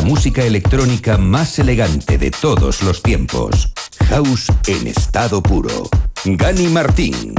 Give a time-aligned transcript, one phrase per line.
[0.00, 3.72] Música electrónica más elegante de todos los tiempos.
[4.08, 5.88] House en estado puro.
[6.24, 7.34] Gani Martín.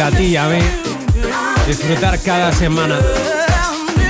[0.00, 0.58] A ti y a mí.
[1.66, 2.98] Disfrutar cada semana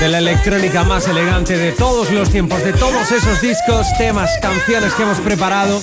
[0.00, 4.92] de la electrónica más elegante de todos los tiempos, de todos esos discos, temas, canciones
[4.94, 5.80] que hemos preparado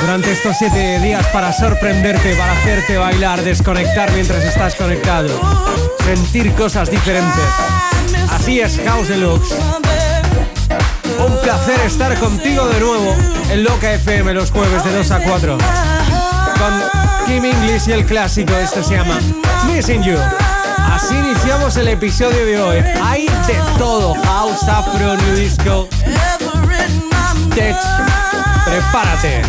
[0.00, 5.28] durante estos siete días para sorprenderte, para hacerte bailar, desconectar mientras estás conectado,
[6.04, 7.44] sentir cosas diferentes.
[8.30, 9.54] Así es House Deluxe.
[11.26, 13.14] Un placer estar contigo de nuevo
[13.50, 15.58] en Loca FM los jueves de 2 a 4.
[16.58, 16.99] Con
[17.30, 19.16] Kim English y el clásico, este se llama
[19.68, 20.16] Missing You.
[20.78, 22.78] Así iniciamos el episodio de hoy.
[23.00, 25.88] Hay de todo: house, afro, new disco,
[27.54, 27.76] tech.
[28.64, 29.42] Prepárate.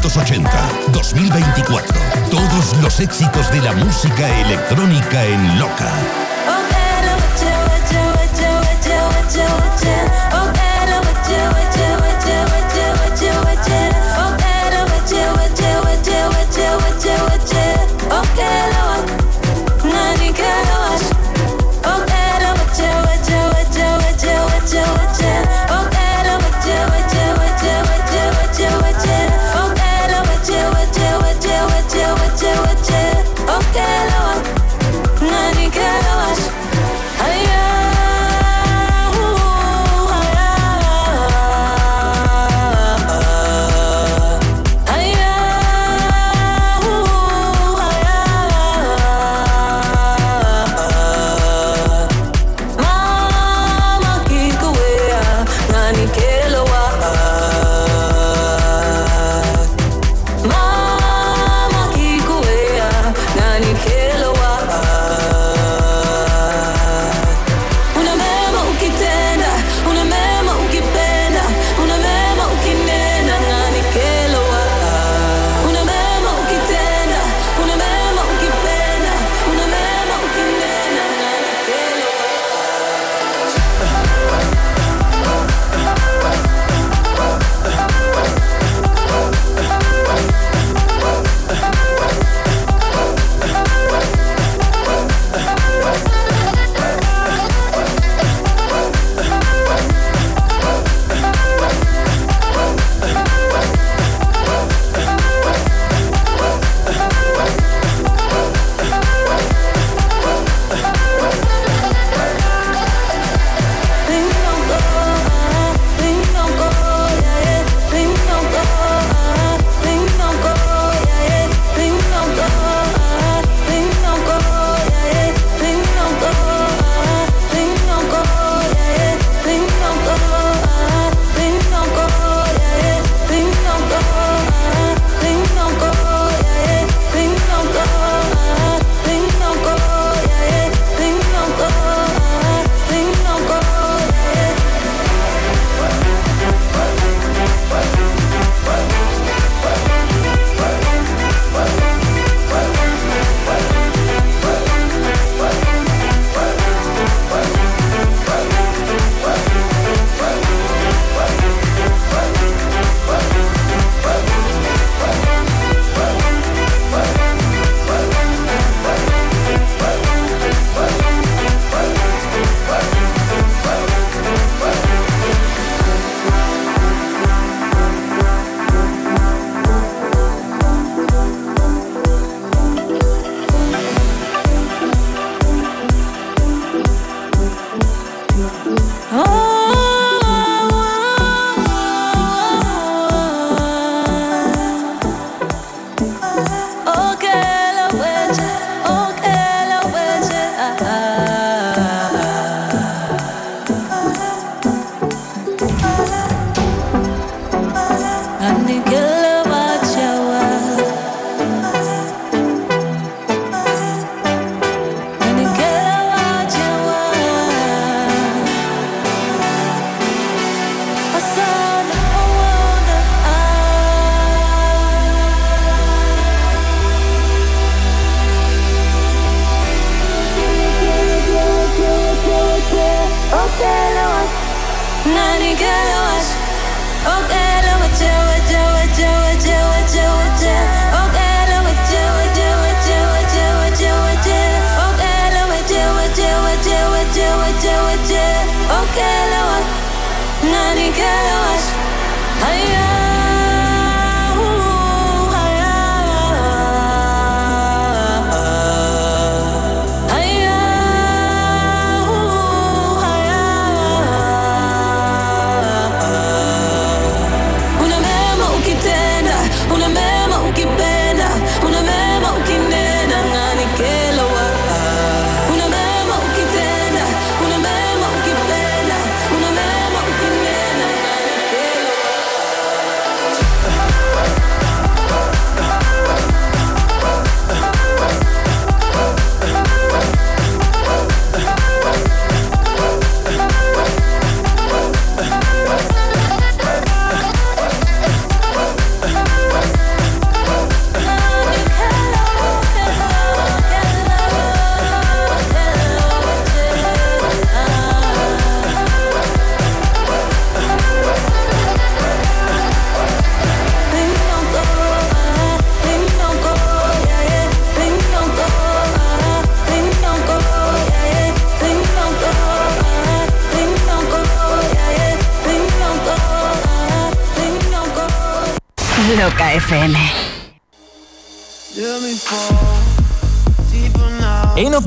[0.00, 2.30] 1980-2024.
[2.30, 5.92] Todos los éxitos de la música electrónica en Loca.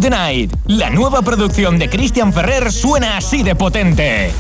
[0.04, 4.32] The Night, la nueva producción de Christian Ferrer suena así de potente.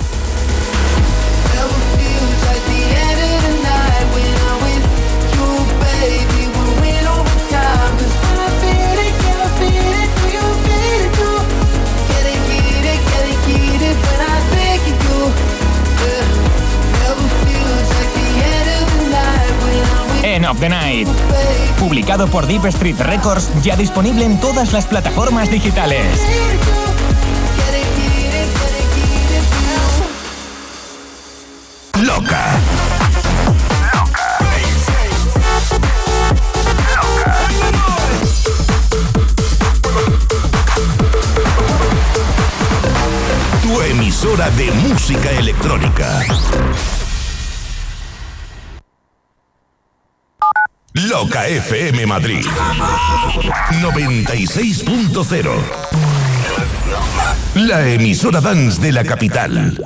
[20.26, 21.43] End of the Night.
[21.84, 26.18] Publicado por Deep Street Records, ya disponible en todas las plataformas digitales.
[32.00, 32.52] Loca.
[43.62, 46.22] Tu emisora de música electrónica.
[51.48, 52.46] FM Madrid
[53.82, 55.52] 96.0
[57.56, 59.82] La emisora dance de la capital.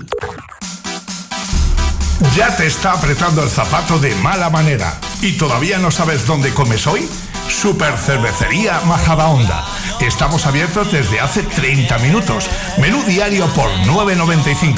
[2.36, 6.86] ¿Ya te está apretando el zapato de mala manera y todavía no sabes dónde comes
[6.86, 7.10] hoy?
[7.50, 9.66] Super Cervecería Majadahonda.
[10.00, 12.48] Estamos abiertos desde hace 30 minutos.
[12.78, 14.76] Menú diario por 9.95.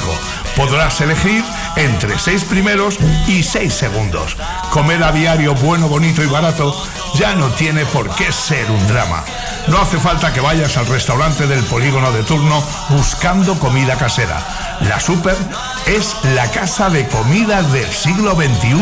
[0.56, 1.44] Podrás elegir
[1.76, 4.36] entre 6 primeros y 6 segundos.
[4.70, 6.74] Comer a diario bueno, bonito y barato
[7.14, 9.24] ya no tiene por qué ser un drama.
[9.68, 14.38] No hace falta que vayas al restaurante del polígono de turno buscando comida casera.
[14.88, 15.36] La Super
[15.86, 18.74] es la casa de comida del siglo XXI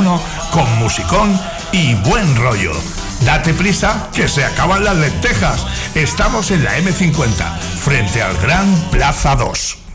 [0.52, 1.38] con musicón
[1.72, 2.72] y buen rollo.
[3.20, 5.66] Date prisa que se acaban las lentejas.
[5.94, 9.87] Estamos en la M50, frente al Gran Plaza 2.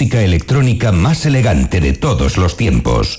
[0.00, 3.18] Música electrónica más elegante de todos los tiempos.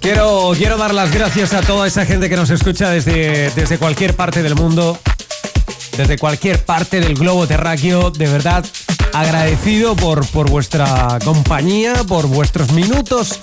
[0.00, 4.14] Quiero, quiero dar las gracias a toda esa gente que nos escucha desde, desde cualquier
[4.14, 4.96] parte del mundo,
[5.96, 8.12] desde cualquier parte del globo terráqueo.
[8.12, 8.64] De verdad,
[9.12, 13.40] agradecido por, por vuestra compañía, por vuestros minutos,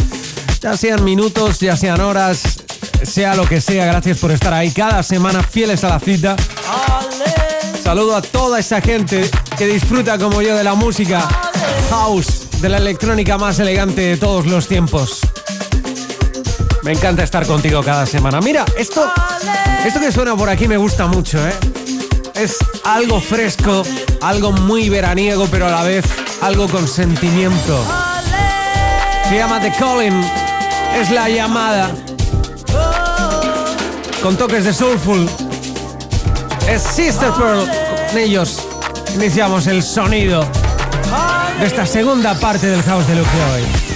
[0.62, 2.55] ya sean minutos, ya sean horas,
[3.06, 6.36] sea lo que sea, gracias por estar ahí cada semana fieles a la cita.
[7.84, 11.28] Saludo a toda esa gente que disfruta como yo de la música
[11.90, 15.20] house, de la electrónica más elegante de todos los tiempos.
[16.84, 18.42] Me encanta estar contigo cada semana.
[18.42, 19.12] Mira, esto,
[19.86, 21.54] esto que suena por aquí me gusta mucho, ¿eh?
[22.36, 23.84] Es algo fresco,
[24.22, 26.06] algo muy veraniego, pero a la vez
[26.42, 27.84] algo con sentimiento.
[29.30, 30.22] Se llama The Calling,
[31.00, 31.92] es la llamada.
[34.26, 35.30] Con toques de soulful.
[36.68, 37.70] Es Sister Pearl.
[38.10, 38.60] Con ellos
[39.14, 40.44] iniciamos el sonido
[41.60, 43.95] de esta segunda parte del House de Luke hoy.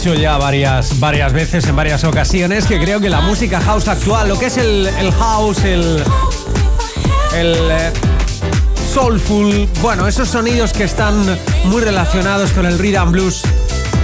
[0.00, 4.28] Dicho ya varias, varias veces, en varias ocasiones, que creo que la música house actual,
[4.28, 6.02] lo que es el, el house, el,
[7.34, 7.92] el eh,
[8.94, 11.14] soulful, bueno, esos sonidos que están
[11.64, 13.42] muy relacionados con el rhythm blues,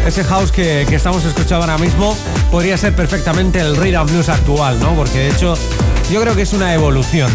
[0.07, 2.15] ese house que, que estamos escuchando ahora mismo,
[2.51, 4.95] podría ser perfectamente el rhythm blues actual, ¿no?
[4.95, 5.57] Porque de hecho
[6.13, 7.31] yo creo que es una evolución.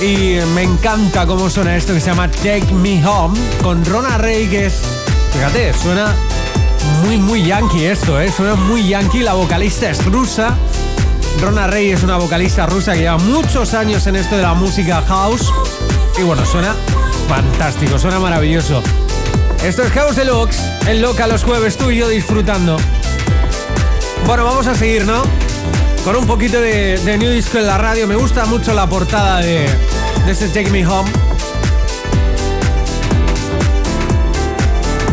[0.00, 4.48] Y me encanta cómo suena esto que se llama Take Me Home con Rona Rey,
[4.48, 4.74] que es,
[5.32, 6.12] fíjate, suena
[7.02, 8.30] muy, muy yankee esto, ¿eh?
[8.30, 10.56] Suena muy yankee, la vocalista es rusa.
[11.40, 15.02] Rona Rey es una vocalista rusa que lleva muchos años en esto de la música
[15.06, 15.52] house.
[16.18, 16.74] Y bueno, suena
[17.28, 18.82] fantástico, suena maravilloso.
[19.64, 22.76] Esto es House Deluxe, en Loca los jueves, tú y yo disfrutando.
[24.26, 25.22] Bueno, vamos a seguir, ¿no?
[26.06, 28.06] con un poquito de, New Disco en la radio.
[28.06, 29.66] Me gusta mucho la portada de,
[30.24, 31.25] de este Take Me Home.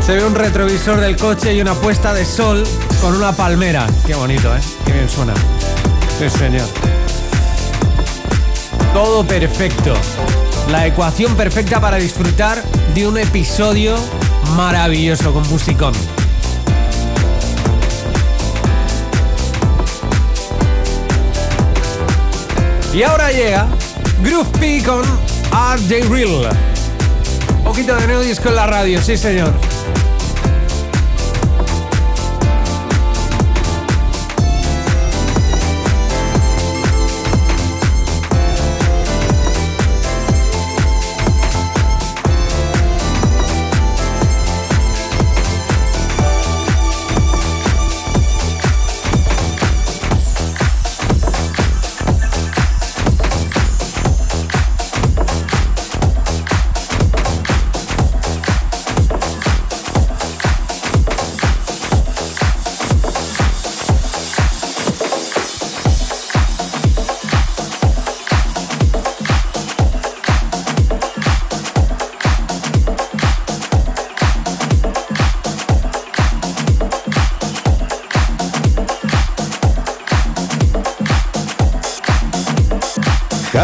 [0.05, 2.65] Se ve un retrovisor del coche y una puesta de sol
[2.99, 3.87] con una palmera.
[4.05, 4.59] Qué bonito, ¿eh?
[4.85, 5.33] Qué bien suena.
[6.19, 6.67] Sí, señor.
[8.93, 9.93] Todo perfecto.
[10.69, 12.61] La ecuación perfecta para disfrutar
[12.93, 13.95] de un episodio
[14.57, 15.93] maravilloso con musicón.
[22.93, 23.67] Y ahora llega
[24.21, 26.49] Groove P con RJ Real.
[27.57, 29.72] Un poquito de nuevo disco en la radio, sí señor.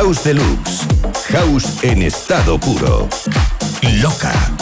[0.10, 0.88] House Deluxe.
[1.30, 3.08] House en estado puro.
[4.02, 4.59] Loca.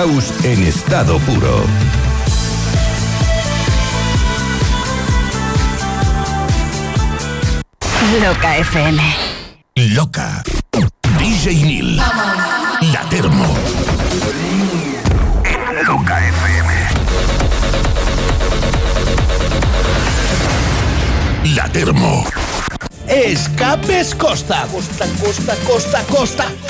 [0.00, 1.62] House en estado puro.
[8.22, 9.02] Loca FM.
[9.94, 10.42] Loca.
[11.18, 11.96] DJ Neil.
[11.98, 13.44] La Termo.
[15.86, 16.72] Loca FM.
[21.54, 22.24] La Termo.
[23.06, 24.66] Escapes Costa.
[24.72, 26.69] Costa, Costa, Costa, Costa.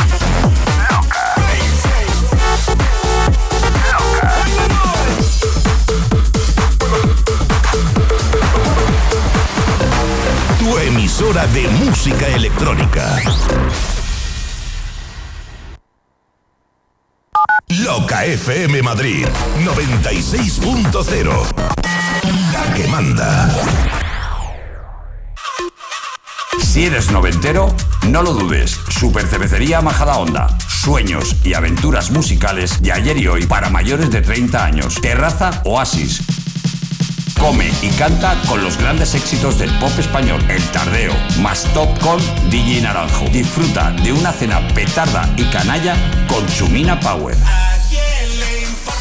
[11.21, 13.21] Emisora de música electrónica.
[17.83, 19.27] Loca FM Madrid
[19.63, 21.45] 96.0.
[22.51, 23.49] La que manda.
[26.59, 27.75] Si eres noventero,
[28.07, 28.79] no lo dudes.
[28.89, 30.47] Super Cervecería Majada Onda.
[30.67, 34.95] Sueños y aventuras musicales de ayer y hoy para mayores de 30 años.
[34.99, 36.30] Terraza Oasis.
[37.41, 40.39] Come y canta con los grandes éxitos del pop español.
[40.47, 41.11] El Tardeo,
[41.41, 42.19] más top con
[42.51, 43.25] DJ Naranjo.
[43.29, 45.95] Disfruta de una cena petarda y canalla
[46.27, 47.35] con Chumina Power.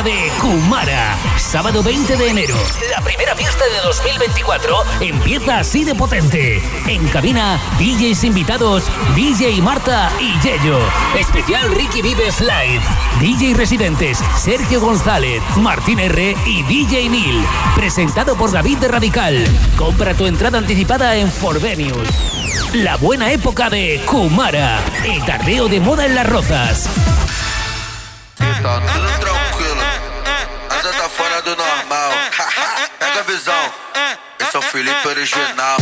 [0.00, 1.18] De Kumara.
[1.36, 2.56] Sábado 20 de enero.
[2.90, 6.62] La primera fiesta de 2024 empieza así de potente.
[6.86, 8.84] En cabina, DJs invitados,
[9.14, 10.78] DJ Marta y Yello.
[11.18, 12.80] Especial Ricky Vives Live.
[13.20, 17.44] DJ residentes, Sergio González, Martín R y DJ Neil.
[17.74, 19.46] Presentado por David de Radical.
[19.76, 22.08] Compra tu entrada anticipada en Forvenius.
[22.72, 24.80] La buena época de Kumara.
[25.04, 26.88] El tardeo de moda en las rozas.
[34.40, 35.76] Esse é o Felipe original.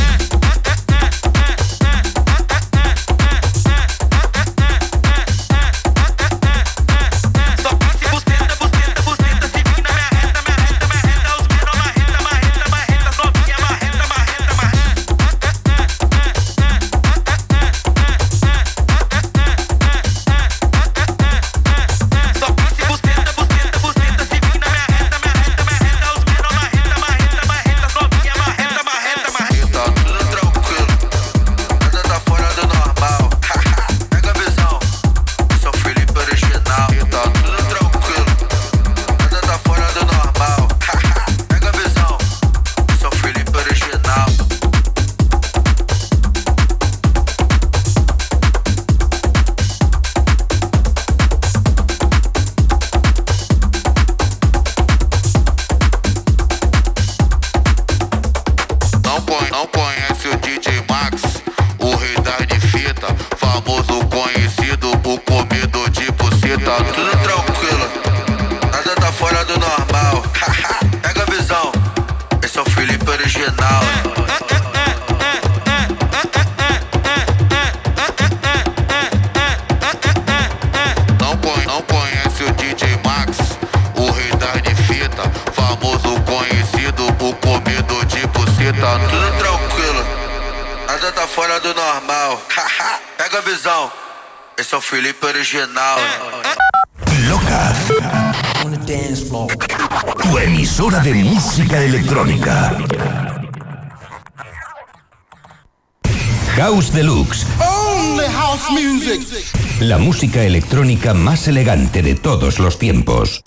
[110.71, 113.43] Electrónica más elegante de todos los tiempos.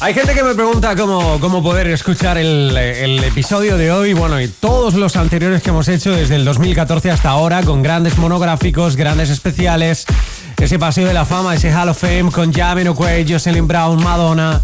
[0.00, 4.40] Hay gente que me pregunta cómo, cómo poder escuchar el, el, episodio de hoy, bueno,
[4.40, 8.96] y todos los anteriores que hemos hecho desde el 2014 hasta ahora, con grandes monográficos,
[8.96, 10.06] grandes especiales,
[10.58, 14.62] ese paseo de la fama, ese Hall of Fame con Jamiroquai, Jocelyn Brown, Madonna,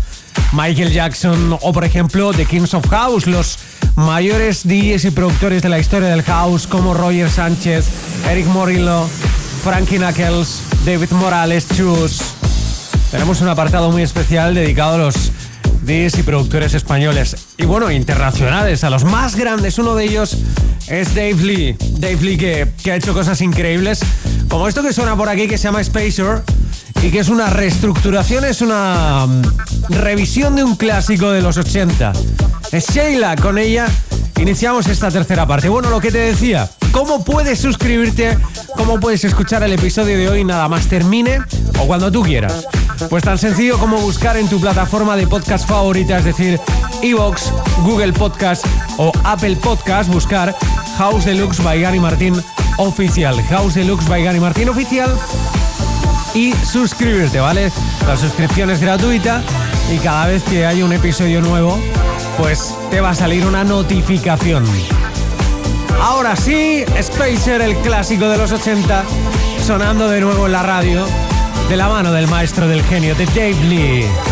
[0.53, 3.59] Michael Jackson o por ejemplo The Kings of House, los
[3.97, 7.86] mayores DJs y productores de la historia del house como Roger Sánchez,
[8.28, 9.08] Eric Morillo,
[9.62, 12.20] Frankie Knuckles, David Morales, Chus.
[13.10, 15.32] Tenemos un apartado muy especial dedicado a los
[15.82, 19.78] DJs y productores españoles y bueno, internacionales, a los más grandes.
[19.78, 20.36] Uno de ellos
[20.88, 21.76] es Dave Lee.
[21.98, 24.00] Dave Lee que, que ha hecho cosas increíbles,
[24.48, 26.42] como esto que suena por aquí que se llama Spacer
[27.02, 29.42] y que es una reestructuración, es una mm,
[29.90, 32.12] revisión de un clásico de los 80.
[32.72, 33.86] Es Sheila, con ella
[34.40, 35.68] iniciamos esta tercera parte.
[35.68, 36.68] Bueno, lo que te decía,
[37.01, 38.36] ¿cómo puedes suscribirte?
[38.76, 41.38] ¿Cómo puedes escuchar el episodio de hoy nada más termine
[41.78, 42.66] o cuando tú quieras?
[43.09, 46.61] Pues tan sencillo como buscar en tu plataforma de podcast favorita, es decir,
[47.01, 47.53] Evox,
[47.84, 48.66] Google Podcast
[48.98, 50.55] o Apple Podcast, buscar
[50.98, 52.34] House Deluxe by Gary Martín
[52.76, 53.42] Oficial.
[53.44, 55.11] House Deluxe by Gary Martín Oficial
[56.34, 57.72] y suscribirte, ¿vale?
[58.07, 59.42] La suscripción es gratuita
[59.90, 61.80] y cada vez que hay un episodio nuevo,
[62.36, 64.66] pues te va a salir una notificación.
[66.01, 69.05] Ahora sí, Spacer, el clásico de los 80,
[69.62, 71.07] sonando de nuevo en la radio,
[71.68, 74.29] de la mano del maestro del genio, de Dave Lee.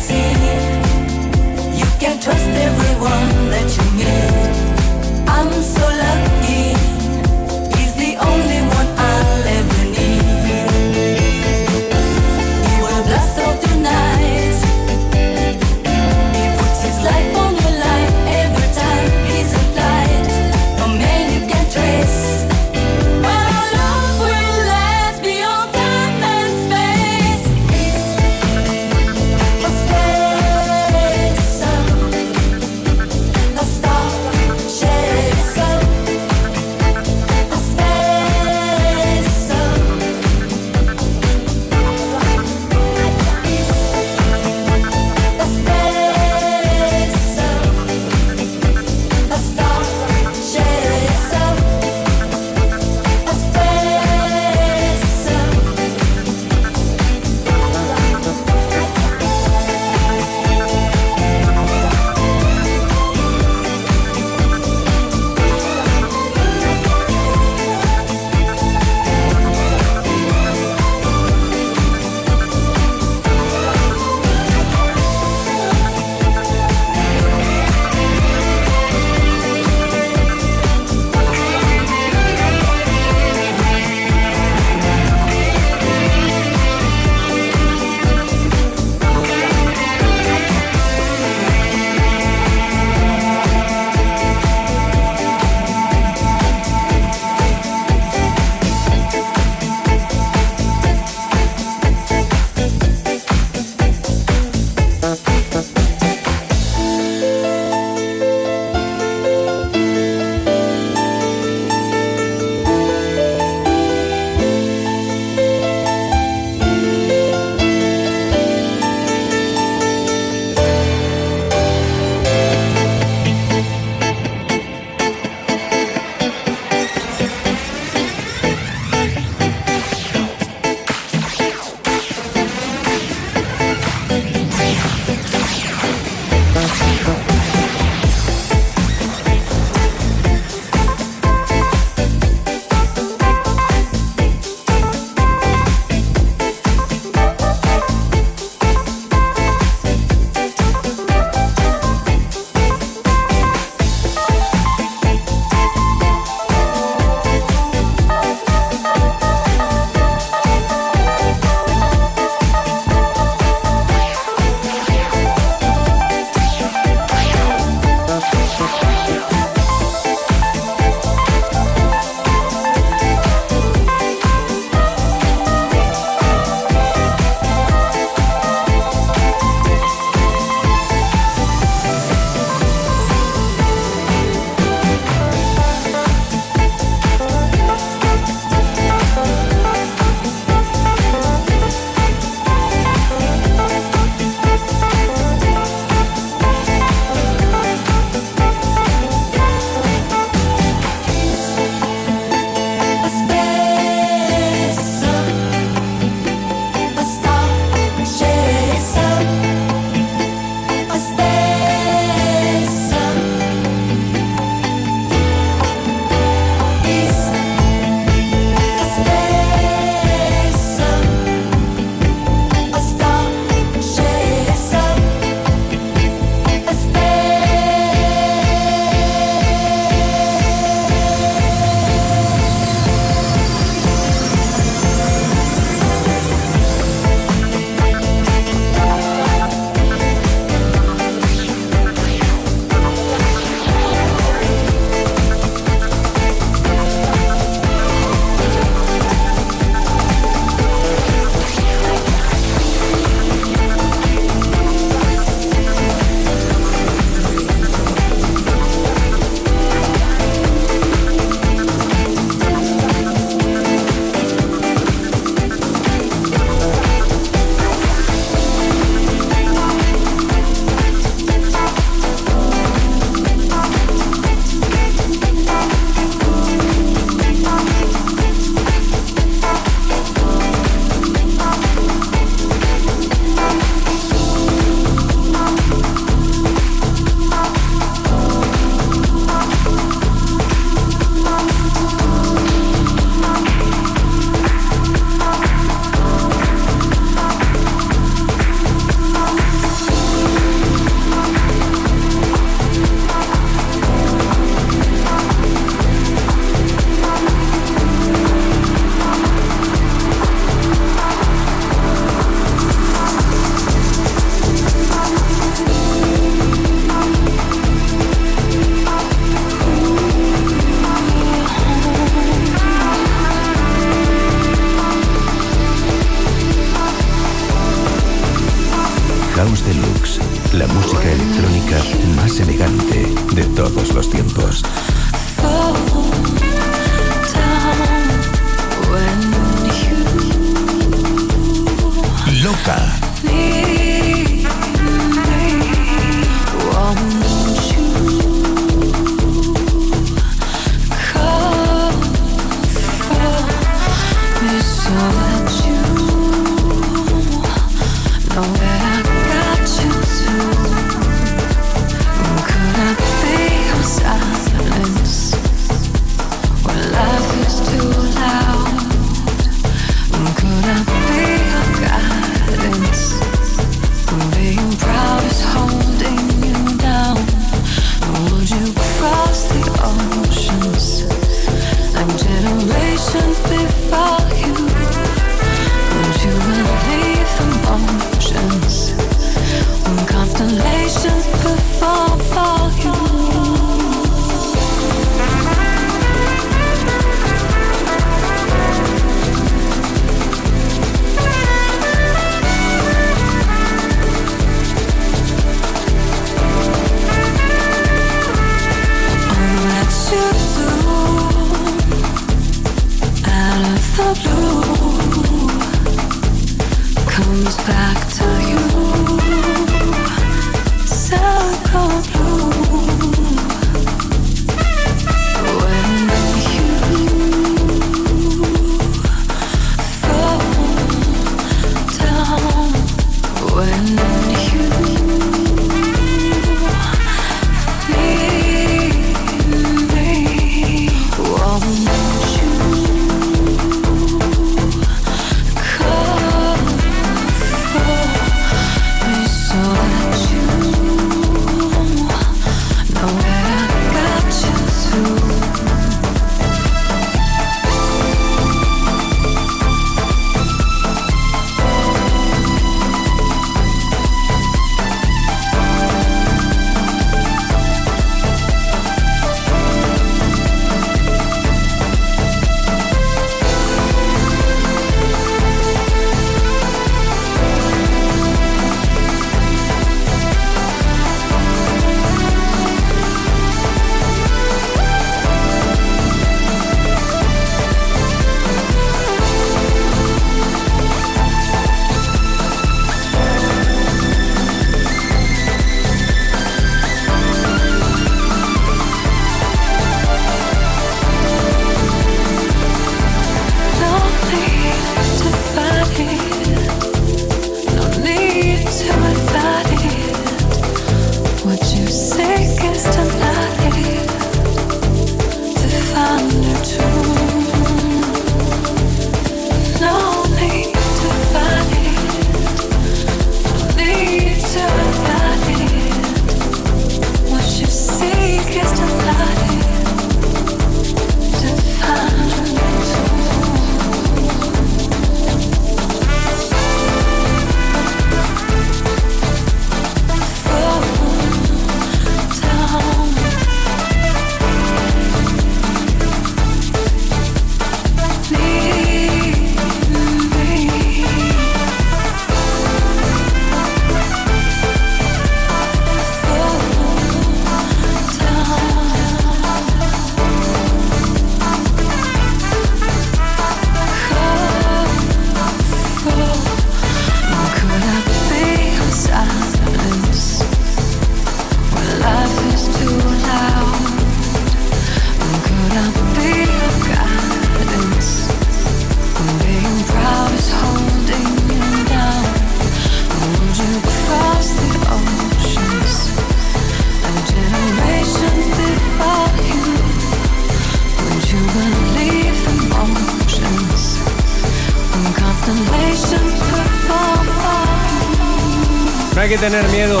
[599.40, 600.00] Tener miedo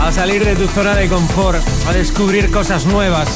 [0.00, 3.28] a salir de tu zona de confort, a descubrir cosas nuevas,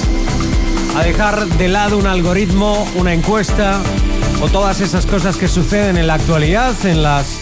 [0.97, 3.81] a dejar de lado un algoritmo, una encuesta
[4.41, 7.39] o todas esas cosas que suceden en la actualidad, en las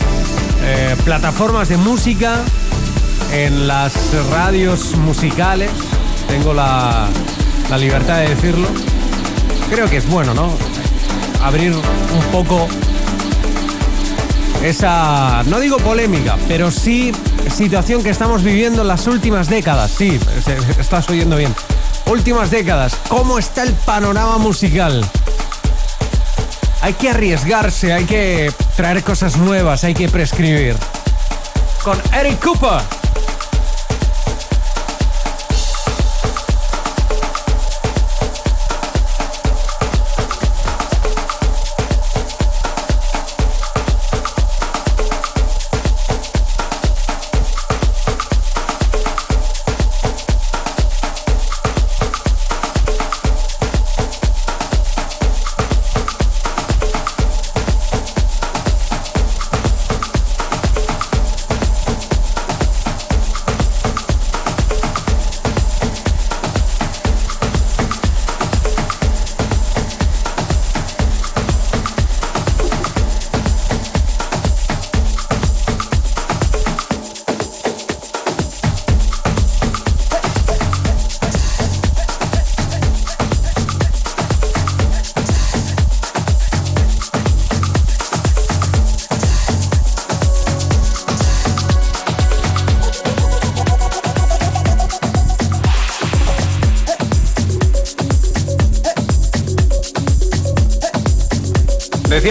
[0.63, 2.41] eh, plataformas de música,
[3.33, 3.95] en las
[4.31, 5.71] radios musicales.
[6.27, 7.09] Tengo la,
[7.71, 8.67] la libertad de decirlo.
[9.71, 10.53] Creo que es bueno, ¿no?
[11.45, 12.67] Abrir un poco
[14.65, 17.13] esa, no digo polémica, pero sí
[17.55, 19.93] situación que estamos viviendo en las últimas décadas.
[19.93, 20.19] Sí,
[20.79, 21.55] estás oyendo bien.
[22.07, 22.97] Últimas décadas.
[23.09, 25.05] ¿Cómo está el panorama musical?
[26.81, 30.77] Hay que arriesgarse, hay que traer cosas nuevas, hay que prescribir.
[31.83, 32.94] Con Eric Cooper.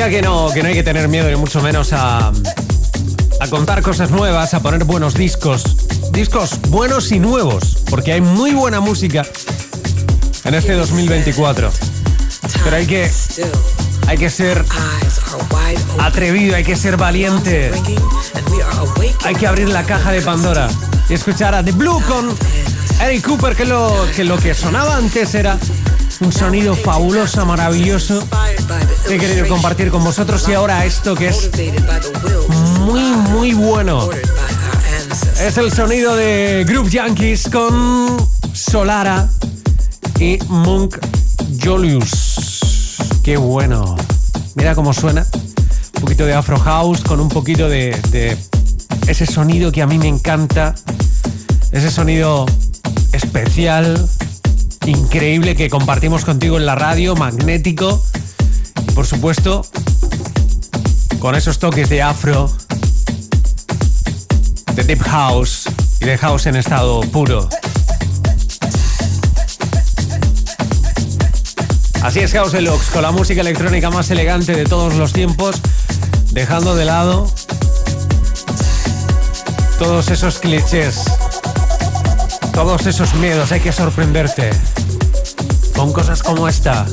[0.10, 2.34] Que no, que no hay que tener miedo ni mucho menos a,
[3.40, 5.64] a contar cosas nuevas, a poner buenos discos.
[6.12, 9.26] Discos buenos y nuevos, porque hay muy buena música
[10.44, 11.72] en este 2024.
[12.66, 13.10] Pero hay que,
[14.06, 14.66] hay que ser
[16.00, 17.72] atrevido, hay que ser valiente.
[19.24, 20.68] Hay que abrir la caja de Pandora
[21.10, 22.30] y escuchar a The Blue con
[23.02, 25.58] Eric Cooper, que lo, que lo que sonaba antes era
[26.24, 28.24] un sonido fabuloso, maravilloso
[29.10, 31.50] he querido compartir con vosotros y ahora esto que es
[32.80, 34.10] muy, muy bueno.
[35.42, 38.18] Es el sonido de Group Yankees con
[38.54, 39.28] Solara
[40.20, 40.98] y Monk
[41.62, 42.96] Julius.
[43.24, 43.96] Qué bueno.
[44.56, 45.26] Mira cómo suena.
[45.96, 48.38] Un poquito de Afro House con un poquito de, de
[49.08, 50.74] ese sonido que a mí me encanta.
[51.72, 52.46] Ese sonido
[53.12, 54.08] especial,
[54.86, 58.02] increíble que compartimos contigo en la radio, magnético
[58.94, 59.66] por supuesto,
[61.20, 62.52] con esos toques de afro,
[64.76, 65.64] de deep house
[66.00, 67.50] y de house en estado puro.
[72.04, 75.56] Así es House Deluxe, con la música electrónica más elegante de todos los tiempos,
[76.32, 77.34] dejando de lado
[79.80, 81.06] todos esos clichés,
[82.54, 83.52] todos esos miedos.
[83.52, 84.52] Hay que sorprenderte
[85.76, 86.86] con cosas como esta.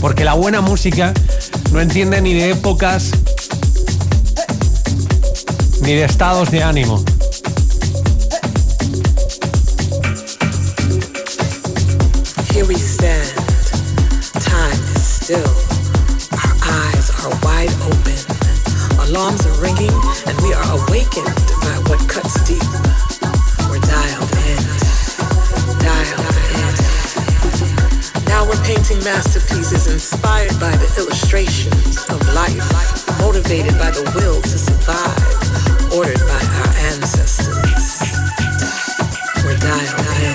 [0.00, 1.14] Porque la buena música
[1.72, 3.12] no entiende ni de épocas
[5.80, 7.02] ni de estados de ánimo.
[12.52, 13.32] Here we stand.
[14.40, 15.50] Time is still.
[16.32, 18.18] Our eyes are wide open.
[19.08, 19.94] Alarms are ringing,
[20.26, 23.03] and we are awakened by what cuts deep.
[28.94, 36.20] Painting masterpieces inspired by the illustrations of life, motivated by the will to survive, ordered
[36.20, 38.12] by our ancestors.
[39.44, 40.33] We're dialed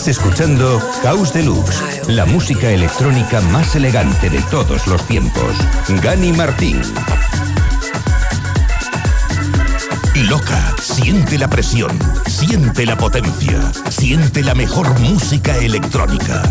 [0.00, 5.54] Estás escuchando House Deluxe, la música electrónica más elegante de todos los tiempos.
[6.02, 6.80] Gani Martín.
[10.14, 16.44] Loca, siente la presión, siente la potencia, siente la mejor música electrónica.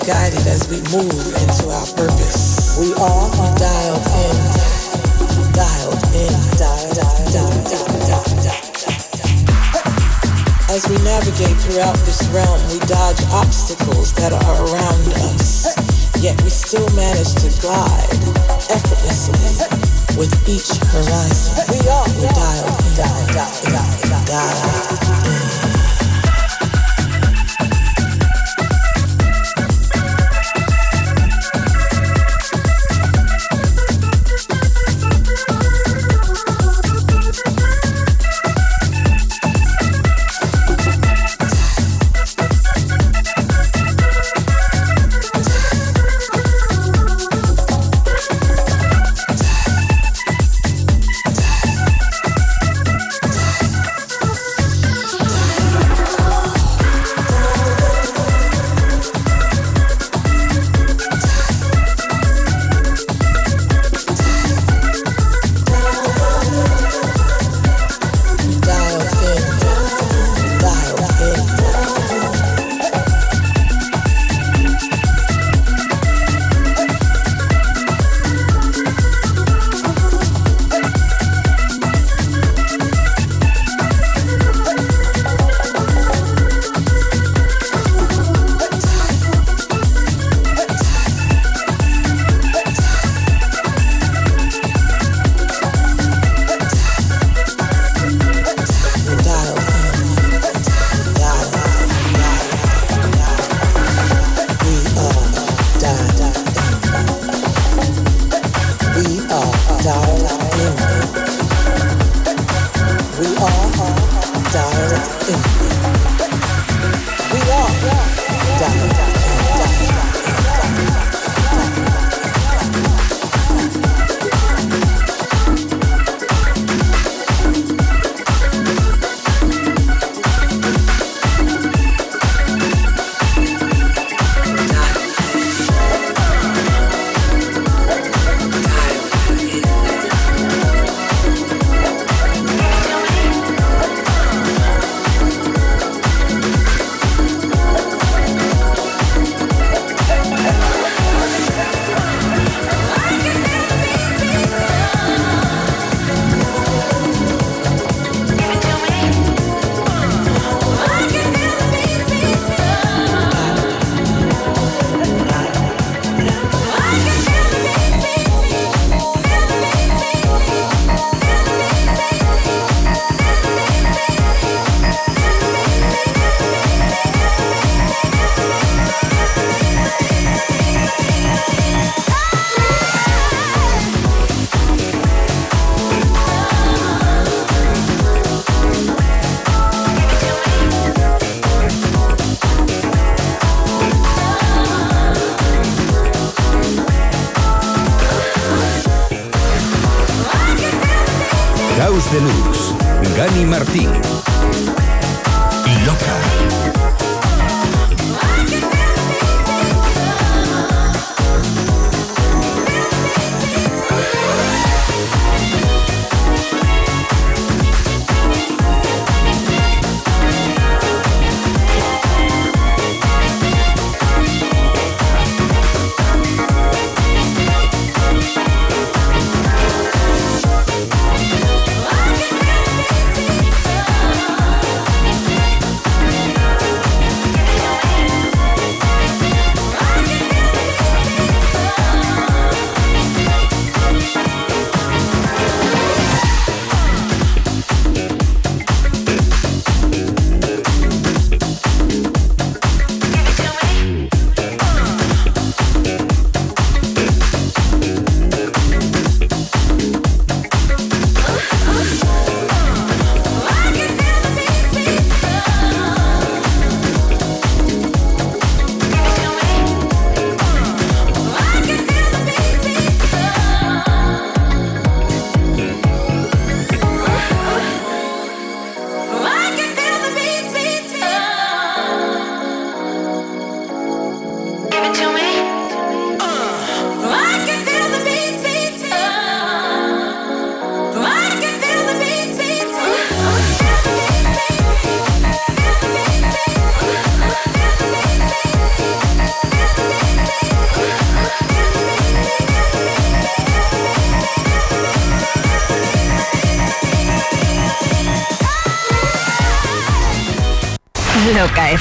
[0.00, 2.78] Guided as we move into our purpose.
[2.80, 3.28] We are
[3.58, 4.36] dialed in,
[5.52, 8.72] dialed in, dialed, dialed, dialed, dialed, dialed.
[10.72, 15.68] As we navigate throughout this realm, we dodge obstacles that are around us.
[16.22, 18.08] Yet we still manage to glide
[18.72, 19.36] effortlessly
[20.16, 21.68] with each horizon.
[21.68, 23.34] We are dialed in, dialed
[24.26, 25.01] dialed in.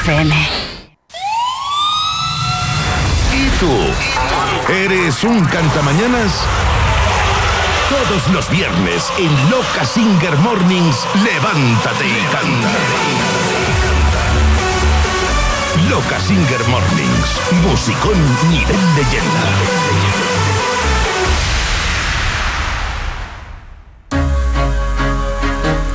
[0.02, 0.36] FM.
[3.34, 3.72] ¿Y tú?
[4.73, 6.44] ¿Eres un cantamañanas?
[7.88, 12.69] Todos los viernes en Loca Singer Mornings, levántate y canta.
[15.88, 18.18] Loca Singer Mornings, musicón
[18.49, 20.40] nivel leyenda.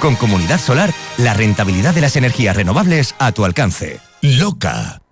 [0.00, 4.00] Con Comunidad Solar, la rentabilidad de las energías renovables a tu alcance.
[4.22, 5.02] Loca.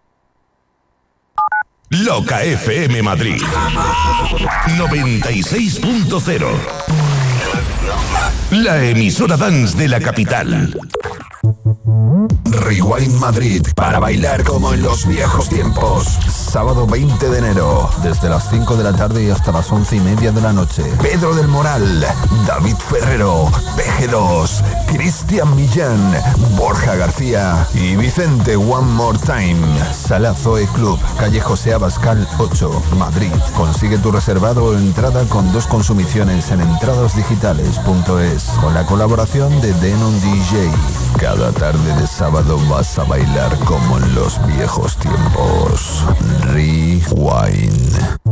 [1.91, 3.41] Loca FM Madrid
[4.77, 6.47] 96.0
[8.51, 10.75] La emisora dance de la capital.
[12.69, 16.19] Rewind Madrid para bailar como en los viejos tiempos.
[16.29, 20.01] Sábado 20 de enero, desde las 5 de la tarde y hasta las 11 y
[20.01, 20.83] media de la noche.
[21.01, 22.05] Pedro del Moral,
[22.47, 23.47] David Ferrero,
[23.77, 26.15] PG2, Cristian Millán,
[26.57, 29.59] Borja García y Vicente One More Time.
[29.93, 33.31] Sala Zoe Club, calle José Abascal 8, Madrid.
[33.57, 40.21] Consigue tu reservado o entrada con dos consumiciones en entradasdigitales.es con la colaboración de Denon
[40.21, 40.71] DJ.
[41.19, 46.05] Cada tarde de sábado vas a bailar como en los viejos tiempos.
[46.53, 48.28] Rewind.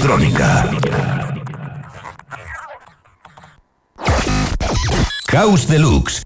[0.00, 0.70] Electrónica.
[5.28, 6.22] House Deluxe.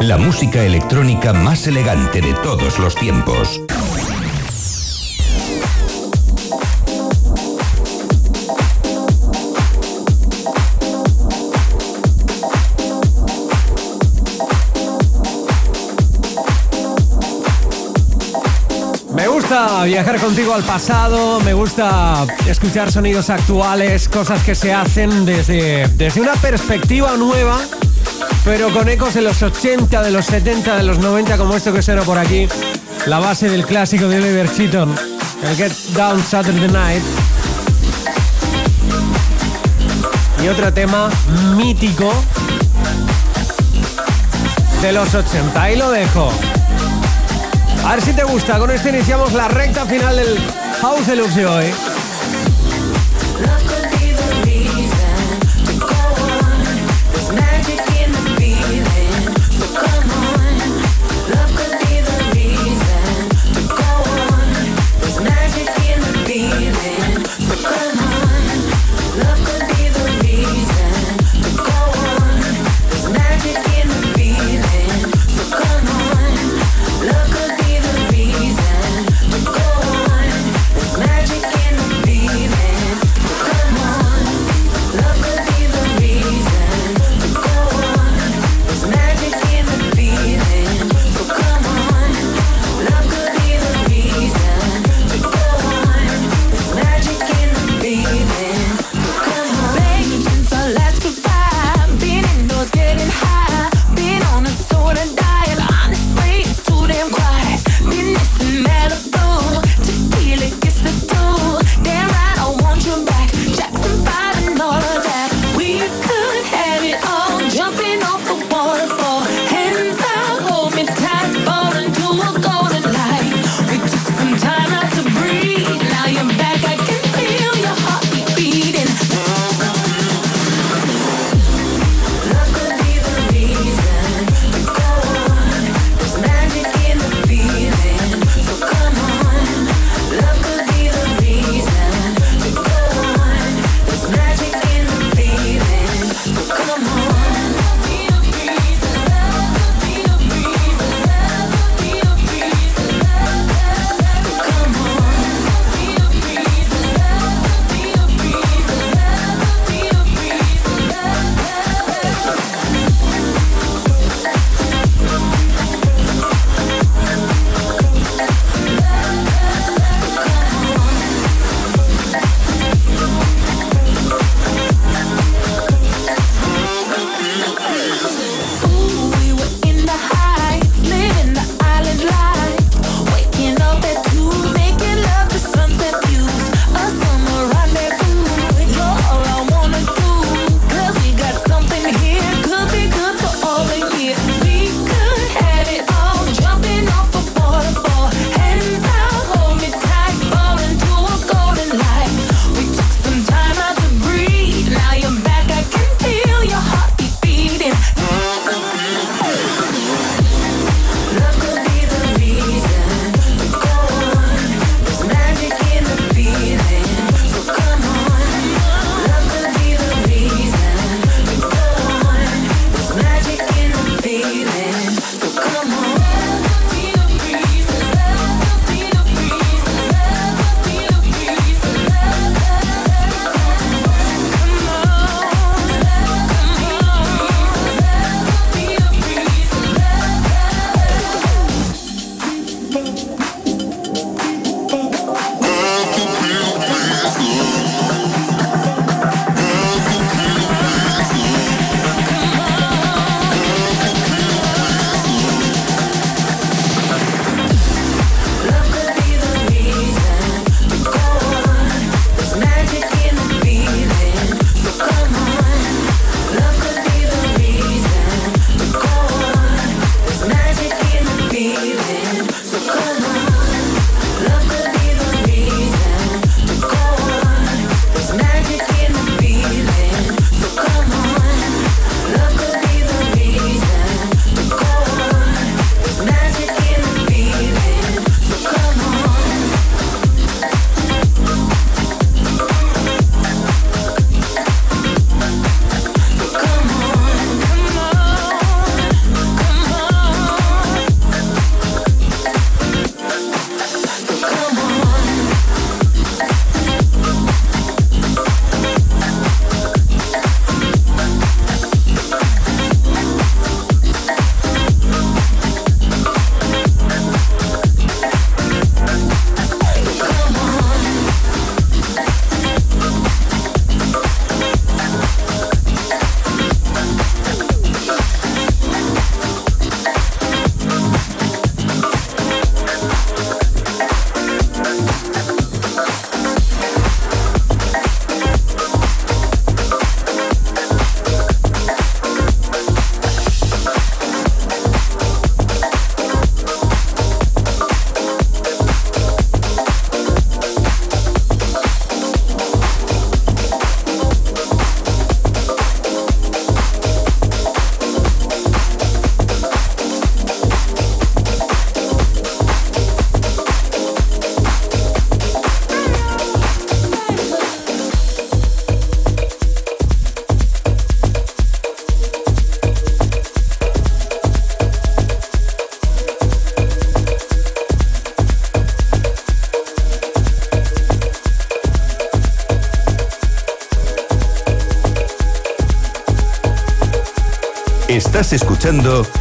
[0.00, 3.60] La música electrónica más elegante de todos los tiempos.
[19.86, 26.20] Viajar contigo al pasado, me gusta escuchar sonidos actuales, cosas que se hacen desde, desde
[26.20, 27.60] una perspectiva nueva,
[28.44, 31.82] pero con ecos de los 80, de los 70, de los 90, como esto que
[31.82, 32.48] suena por aquí,
[33.06, 34.92] la base del clásico de Oliver Cheaton,
[35.44, 37.02] el Get Down Saturday Night.
[40.42, 41.08] Y otro tema
[41.56, 42.12] mítico
[44.82, 45.70] de los 80.
[45.70, 46.32] Y lo dejo.
[47.86, 48.58] A ver si te gusta.
[48.58, 50.38] Con esto iniciamos la recta final del
[50.80, 51.85] House Deluxe.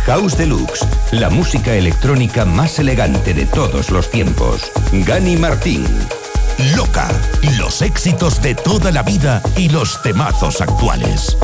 [0.05, 4.71] House Deluxe, la música electrónica más elegante de todos los tiempos.
[4.91, 5.85] Gani Martín.
[6.75, 7.07] Loca,
[7.59, 11.37] los éxitos de toda la vida y los temazos actuales.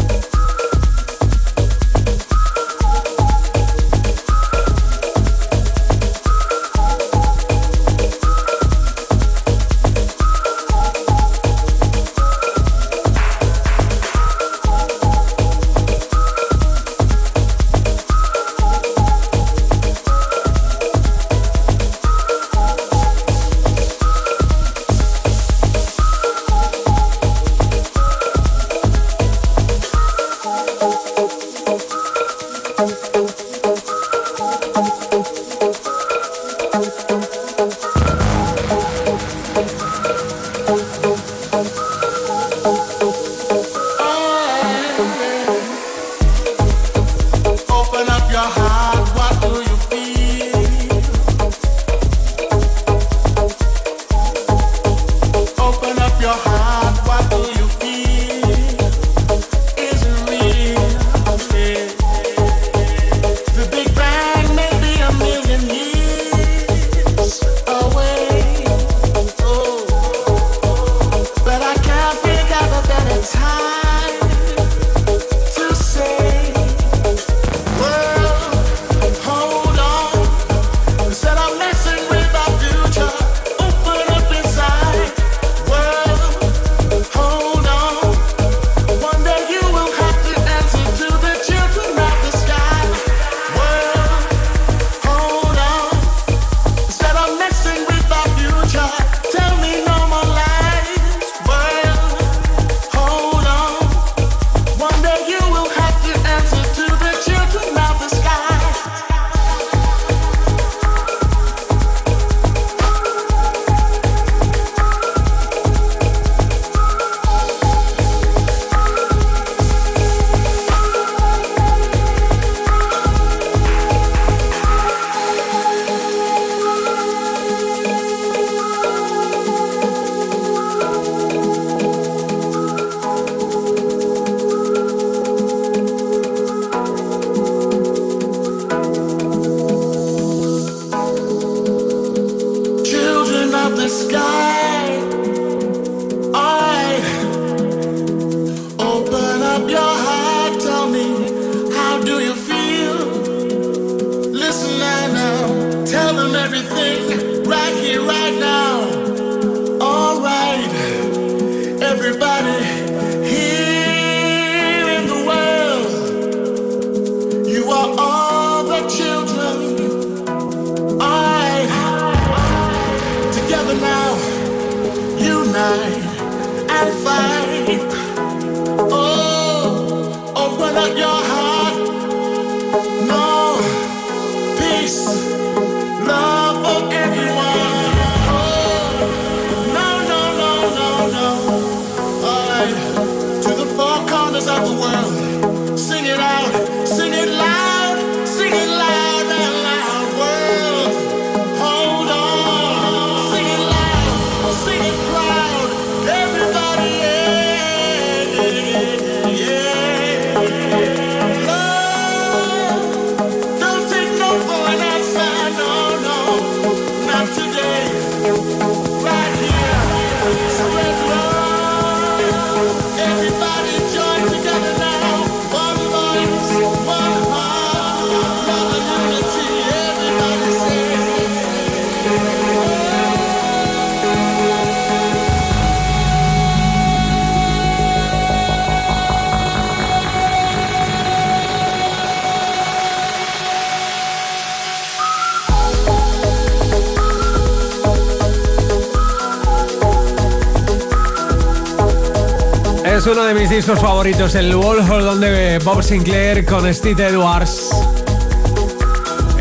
[253.22, 257.70] uno de mis discos favoritos, el Wall donde eh, Bob Sinclair con Steve Edwards.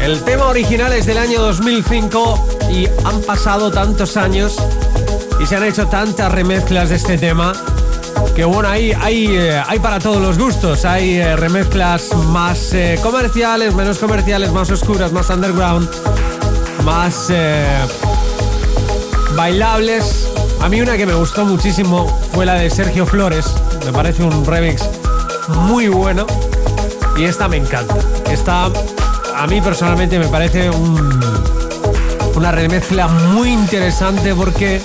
[0.03, 4.57] El tema original es del año 2005 y han pasado tantos años
[5.41, 7.55] y se han hecho tantas remezclas de este tema
[8.35, 10.85] que bueno, hay, hay, eh, hay para todos los gustos.
[10.85, 15.89] Hay eh, remezclas más comerciales, menos comerciales, más oscuras, más underground,
[16.85, 17.79] más eh,
[19.37, 20.29] bailables.
[20.61, 23.55] A mí una que me gustó muchísimo fue la de Sergio Flores.
[23.85, 24.83] Me parece un remix
[25.49, 26.27] muy bueno
[27.17, 27.97] y esta me encanta.
[28.31, 28.71] Esta
[29.37, 30.71] a mí personalmente me parece
[32.35, 34.81] una remezcla muy interesante porque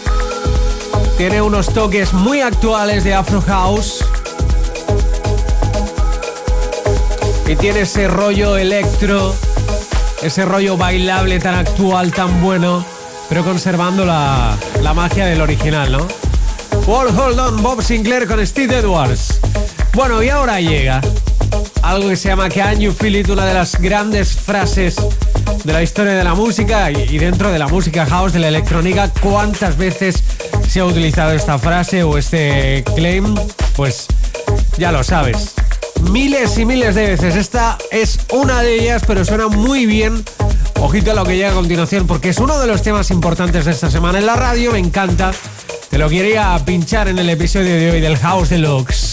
[1.17, 4.03] tiene unos toques muy actuales de Afro House
[7.47, 9.33] y tiene ese rollo electro,
[10.21, 12.83] ese rollo bailable tan actual, tan bueno,
[13.29, 16.24] pero conservando la, la magia del original, ¿no?
[16.87, 19.39] Wall Hold On, Bob Sinclair con Steve Edwards.
[19.93, 21.01] Bueno, y ahora llega
[21.81, 24.95] algo que se llama Can You Feel It, una de las grandes frases
[25.63, 29.09] de la historia de la música y dentro de la música house, de la electrónica,
[29.19, 30.23] ¿cuántas veces
[30.69, 33.33] se ha utilizado esta frase o este claim?
[33.75, 34.05] Pues
[34.77, 35.55] ya lo sabes.
[36.11, 37.35] Miles y miles de veces.
[37.35, 40.23] Esta es una de ellas, pero suena muy bien.
[40.81, 43.71] Ojito a lo que llega a continuación, porque es uno de los temas importantes de
[43.71, 44.71] esta semana en la radio.
[44.71, 45.31] Me encanta.
[45.95, 49.04] Te lo quería pinchar en el episodio de hoy del House Deluxe.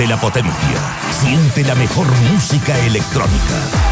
[0.00, 3.89] Siente la potencia, siente la mejor música electrónica.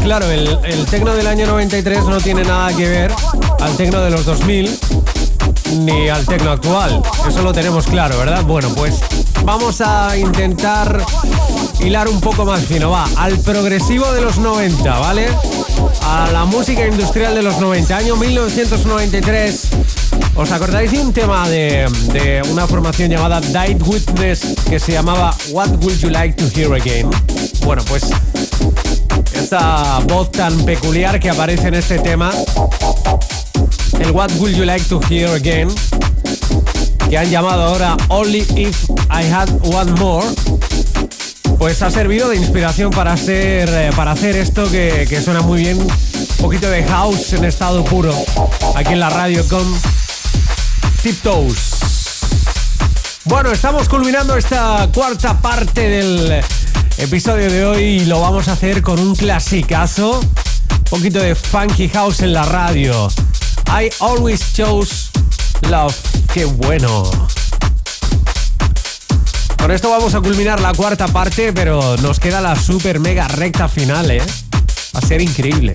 [0.00, 3.12] Claro, el, el tecno del año 93 no tiene nada que ver
[3.60, 4.78] al tecno de los 2000
[5.78, 7.02] ni al tecno actual.
[7.28, 8.42] Eso lo tenemos claro, ¿verdad?
[8.44, 8.94] Bueno, pues
[9.44, 11.04] vamos a intentar
[11.80, 12.90] hilar un poco más fino.
[12.90, 15.26] Va, al progresivo de los 90, ¿vale?
[16.02, 19.68] A la música industrial de los 90, año 1993.
[20.34, 25.34] ¿Os acordáis de un tema de, de una formación llamada Died Witness que se llamaba
[25.50, 27.10] What Would You Like to Hear Again?
[27.64, 28.04] Bueno, pues
[29.46, 32.32] esa voz tan peculiar que aparece en este tema,
[34.00, 35.68] el What Would You Like to Hear Again,
[37.08, 40.26] que han llamado ahora Only If I Had One More,
[41.58, 45.60] pues ha servido de inspiración para hacer, eh, para hacer esto que, que suena muy
[45.60, 48.12] bien, un poquito de house en estado puro,
[48.74, 49.64] aquí en la radio con
[51.04, 51.76] Tiptoes.
[53.26, 56.42] Bueno, estamos culminando esta cuarta parte del
[56.98, 62.20] episodio de hoy lo vamos a hacer con un clasicazo, un poquito de funky house
[62.20, 63.08] en la radio.
[63.68, 65.10] I always chose
[65.68, 65.94] love.
[66.32, 67.10] Qué bueno.
[69.58, 73.68] Con esto vamos a culminar la cuarta parte, pero nos queda la super mega recta
[73.68, 74.22] final, ¿eh?
[74.94, 75.74] Va a ser increíble.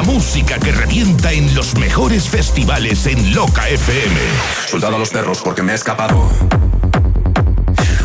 [0.00, 4.18] La música que revienta en los mejores festivales en Loca FM.
[4.66, 6.26] Soldado a los perros porque me he escapado.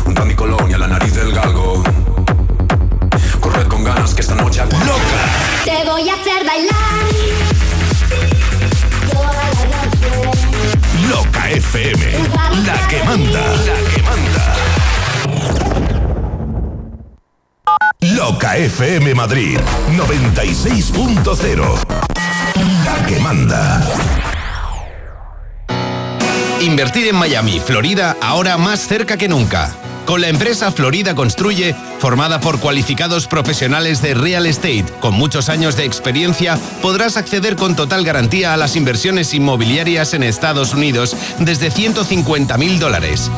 [0.04, 1.82] Junto a mi colonia, la nariz del galgo.
[3.40, 4.72] Corred con ganas que esta noche hago.
[4.72, 5.64] ¡Loca!
[5.64, 6.76] Te voy a hacer bailar.
[11.08, 12.12] Loca FM.
[12.66, 13.40] La que manda.
[13.40, 14.45] La que manda.
[18.78, 19.58] FM Madrid
[19.92, 21.78] 96.0.
[22.84, 23.82] La que manda.
[26.60, 29.74] Invertir en Miami, Florida, ahora más cerca que nunca.
[30.04, 35.74] Con la empresa Florida Construye, formada por cualificados profesionales de real estate con muchos años
[35.76, 41.70] de experiencia, podrás acceder con total garantía a las inversiones inmobiliarias en Estados Unidos desde
[41.70, 43.30] 150 mil dólares.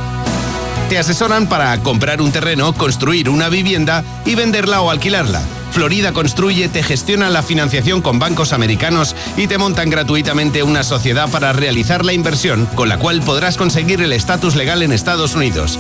[0.89, 5.43] Te asesoran para comprar un terreno, construir una vivienda y venderla o alquilarla.
[5.70, 11.31] Florida Construye te gestiona la financiación con bancos americanos y te montan gratuitamente una sociedad
[11.31, 15.78] para realizar la inversión, con la cual podrás conseguir el estatus legal en Estados Unidos.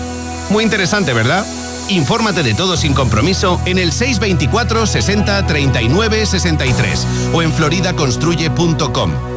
[0.50, 1.46] Muy interesante, ¿verdad?
[1.88, 9.27] Infórmate de todo sin compromiso en el 624 60 39 63 o en floridaconstruye.com.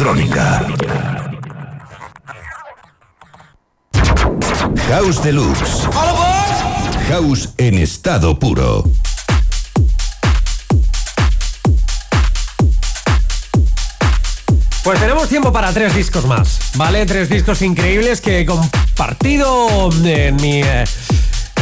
[0.00, 0.66] electrónica.
[4.88, 5.88] House Deluxe.
[7.08, 8.84] House en estado puro.
[14.82, 17.04] Pues tenemos tiempo para tres discos más, ¿vale?
[17.04, 20.84] Tres discos increíbles que he compartido en mi, eh,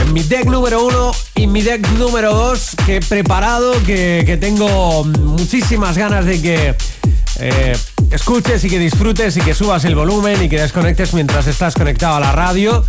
[0.00, 4.36] en mi deck número uno y mi deck número dos que he preparado, que, que
[4.36, 6.76] tengo muchísimas ganas de que
[7.40, 7.76] eh,
[8.18, 12.16] escuches y que disfrutes y que subas el volumen y que desconectes mientras estás conectado
[12.16, 12.84] a la radio.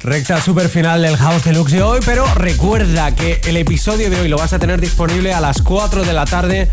[0.00, 4.26] Recta super final del House Deluxe de hoy, pero recuerda que el episodio de hoy
[4.26, 6.68] lo vas a tener disponible a las 4 de la tarde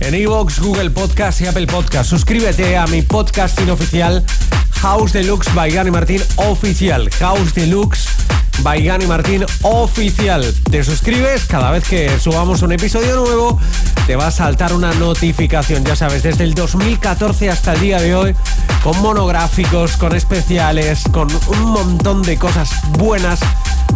[0.00, 2.10] en Evox, Google Podcast y Apple Podcast.
[2.10, 4.22] Suscríbete a mi podcast inoficial
[4.82, 7.08] House Deluxe by Gani Martín Oficial.
[7.20, 8.06] House Deluxe
[8.62, 10.54] by Gani Martín Oficial.
[10.70, 13.58] Te suscribes cada vez que subamos un episodio nuevo,
[14.06, 18.14] te va a saltar una notificación, ya sabes, desde el 2014 hasta el día de
[18.14, 18.36] hoy,
[18.82, 23.40] con monográficos, con especiales, con un montón de cosas buenas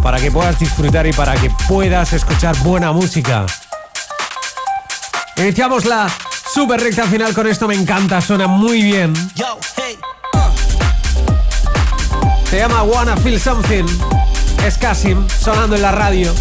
[0.01, 3.45] para que puedas disfrutar y para que puedas escuchar buena música.
[5.37, 6.09] Iniciamos la
[6.53, 9.13] super recta final con esto, me encanta, suena muy bien.
[12.49, 13.85] Se llama Wanna Feel Something.
[14.65, 16.33] Es Kasim, sonando en la radio.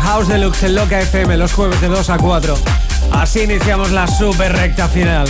[0.00, 2.54] House Deluxe en Loca FM los jueves de 2 a 4.
[3.12, 5.28] Así iniciamos la super recta final.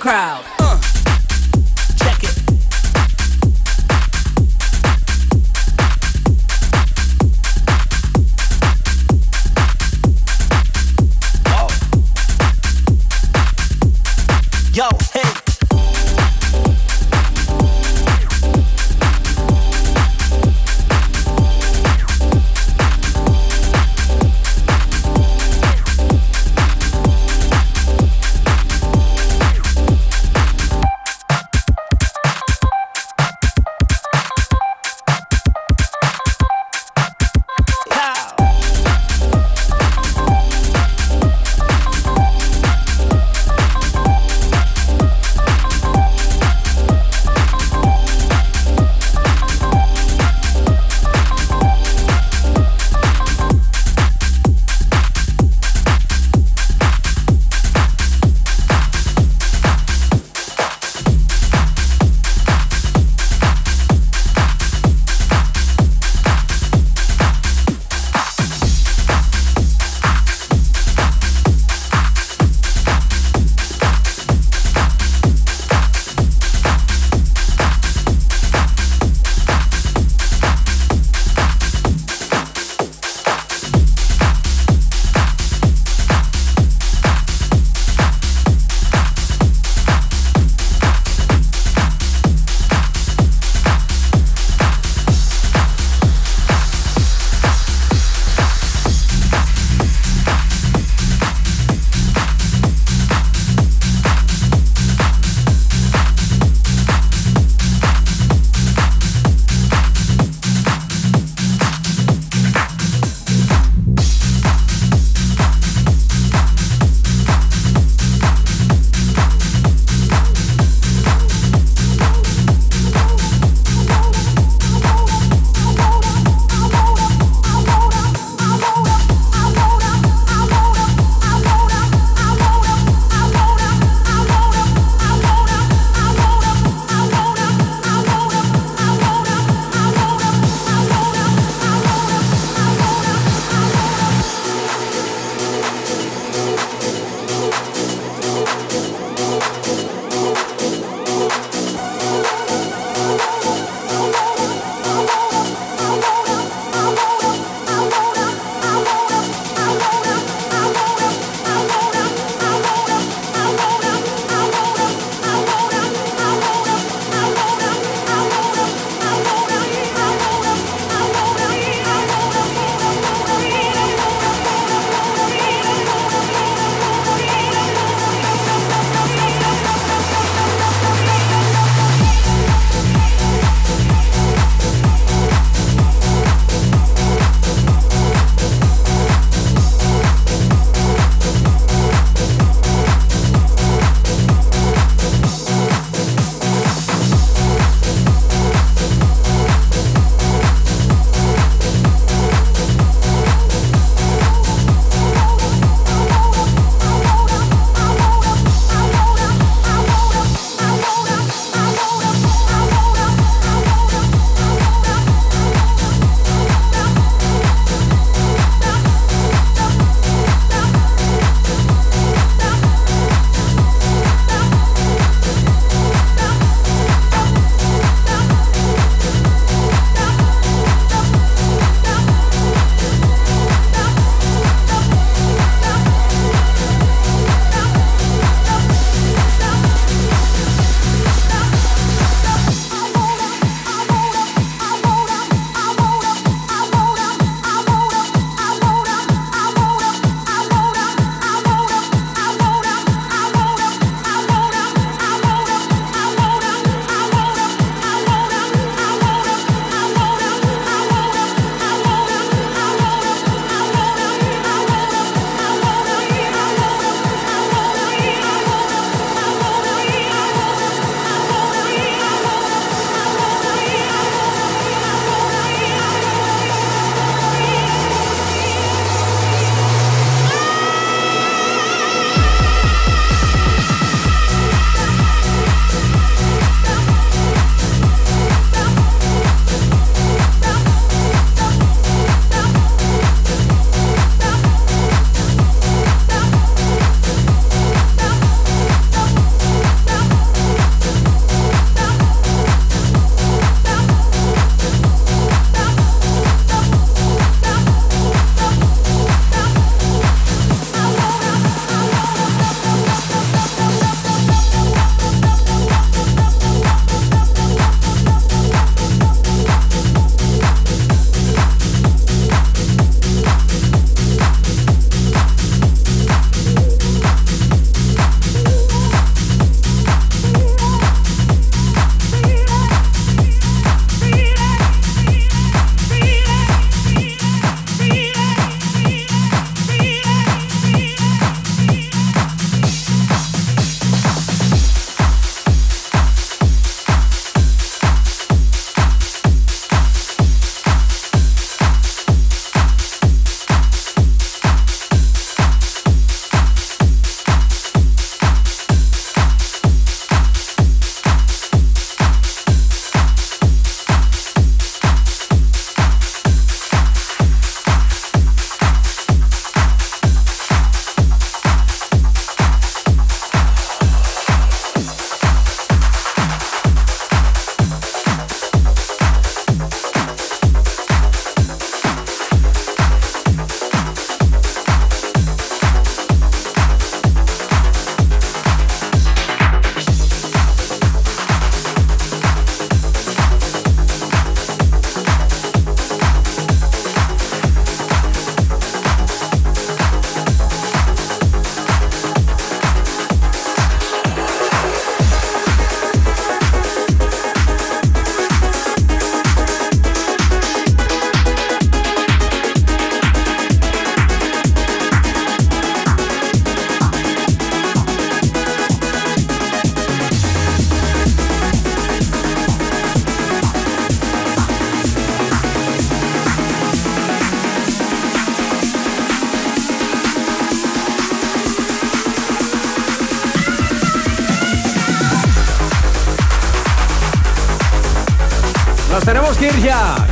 [0.00, 0.49] Crowd.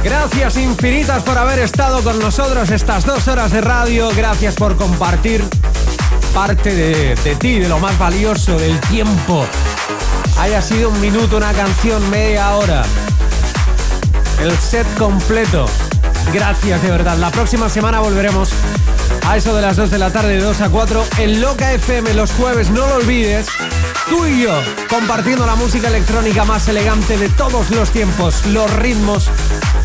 [0.02, 4.08] Gracias infinitas por haber estado con nosotros estas dos horas de radio.
[4.16, 5.44] Gracias por compartir
[6.32, 9.44] parte de, de ti, de lo más valioso, del tiempo.
[10.38, 12.84] Haya sido un minuto, una canción, media hora.
[14.40, 15.66] El set completo.
[16.32, 17.18] Gracias de verdad.
[17.18, 18.48] La próxima semana volveremos
[19.26, 22.14] a eso de las 2 de la tarde, de 2 a 4, en Loca FM
[22.14, 23.46] los jueves, no lo olvides.
[24.08, 29.30] Tú y yo compartiendo la música electrónica más elegante de todos los tiempos, los ritmos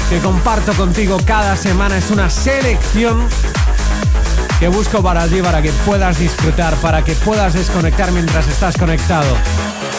[0.10, 1.98] que comparto contigo cada semana.
[1.98, 3.28] Es una selección
[4.60, 9.36] que busco para ti, para que puedas disfrutar, para que puedas desconectar mientras estás conectado.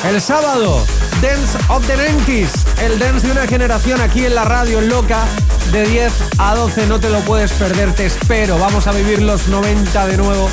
[0.09, 0.84] El sábado,
[1.20, 2.51] Dance of the 90s,
[2.82, 5.24] el dance de una generación aquí en la radio loca,
[5.70, 8.59] de 10 a 12, no te lo puedes perder, te espero.
[8.59, 10.48] Vamos a vivir los 90 de nuevo,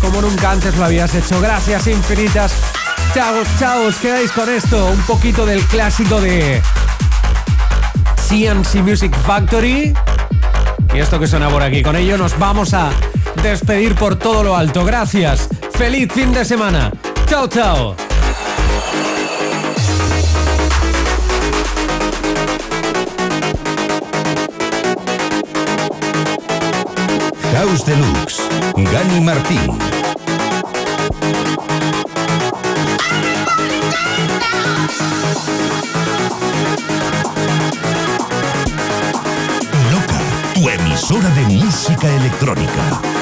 [0.00, 1.40] como nunca antes lo habías hecho.
[1.40, 2.52] Gracias infinitas.
[3.12, 6.62] Chao, chao, os quedáis con esto, un poquito del clásico de
[8.28, 9.92] CNC Music Factory.
[10.94, 12.90] Y esto que suena por aquí, con ello nos vamos a
[13.42, 14.84] despedir por todo lo alto.
[14.84, 16.92] Gracias, feliz fin de semana.
[17.26, 17.96] Chao, chao.
[27.52, 28.40] House Deluxe,
[28.76, 29.99] Gani Martín.
[41.10, 43.19] Emisora de música electrónica.